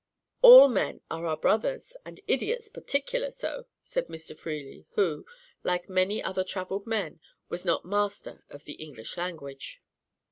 [0.41, 4.35] "All men are our brothers, and idiots particular so," said Mr.
[4.35, 5.27] Freely, who,
[5.61, 9.79] like many other travelled men, was not master of the English language.